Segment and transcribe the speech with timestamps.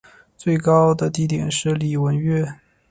[0.35, 2.55] 最高地点是礼文岳。